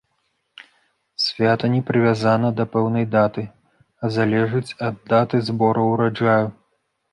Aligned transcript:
Свята 1.25 1.69
не 1.73 1.81
прывязана 1.89 2.51
да 2.61 2.65
пэўнай 2.77 3.05
даты, 3.17 3.45
а 4.03 4.11
залежыць 4.17 4.75
ад 4.91 4.95
даты 5.17 5.45
збору 5.53 5.89
ўраджаю. 5.93 6.43